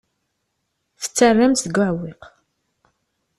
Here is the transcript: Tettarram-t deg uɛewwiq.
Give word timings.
Tettarram-t 1.01 1.61
deg 1.65 1.75
uɛewwiq. 1.77 2.21